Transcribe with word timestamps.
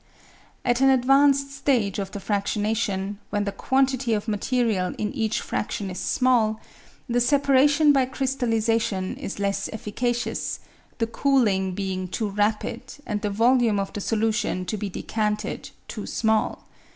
At 0.65 0.81
an 0.81 0.89
advanced 0.89 1.51
stage 1.55 1.99
of 1.99 2.09
the 2.09 2.17
fractionation, 2.19 3.17
when 3.29 3.43
the 3.43 3.51
quantity 3.51 4.15
of 4.15 4.27
material 4.27 4.95
in 4.97 5.13
each 5.13 5.39
fraction 5.41 5.91
is 5.91 5.99
small, 5.99 6.59
the 7.07 7.21
separation 7.21 7.93
by 7.93 8.05
crystallisation 8.07 9.15
is 9.15 9.37
less 9.37 9.69
efficacious, 9.71 10.59
the 10.97 11.05
cooling 11.05 11.73
being 11.75 12.07
too 12.07 12.29
rapid 12.31 12.81
and 13.05 13.21
the 13.21 13.29
volume 13.29 13.79
of 13.79 13.93
the 13.93 14.01
solution 14.01 14.65
to 14.65 14.75
be. 14.75 14.89
decanted 14.89 15.69
too 15.87 16.07
small. 16.07 16.67